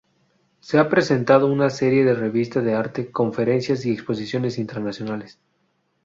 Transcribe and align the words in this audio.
Se 0.61 0.79
ha 0.79 0.89
presentado 0.89 1.45
en 1.45 1.53
una 1.53 1.69
serie 1.69 2.03
de 2.03 2.15
revistas 2.15 2.63
de 2.65 2.73
arte, 2.73 3.11
conferencias 3.11 3.85
y 3.85 3.91
exposiciones 3.91 4.57
internacionales. 4.57 5.37